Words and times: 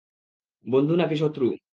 বন্ধু 0.65 0.93
নাকি 0.95 1.15
শত্রু? 1.15 1.47